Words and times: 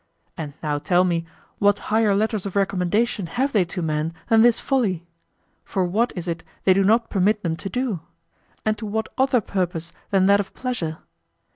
And 0.35 0.55
now 0.63 0.79
tell 0.79 1.03
me, 1.03 1.27
what 1.59 1.77
higher 1.93 2.15
letters 2.15 2.47
of 2.47 2.55
recommendation 2.55 3.27
have 3.27 3.51
they 3.53 3.63
to 3.65 3.83
men 3.83 4.15
than 4.29 4.41
this 4.41 4.59
folly? 4.59 5.05
For 5.63 5.85
what 5.85 6.11
is 6.15 6.27
it 6.27 6.43
they 6.63 6.73
do 6.73 6.83
not 6.83 7.11
permit 7.11 7.43
them 7.43 7.55
to 7.57 7.69
do? 7.69 7.99
And 8.65 8.75
to 8.79 8.87
what 8.87 9.09
other 9.15 9.41
purpose 9.41 9.91
than 10.09 10.25
that 10.25 10.39
of 10.39 10.55
pleasure? 10.55 10.97